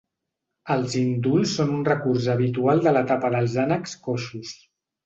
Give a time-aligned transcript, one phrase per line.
[0.75, 4.61] Els indults són un recurs habitual de l’etapa dels ànecs coixos.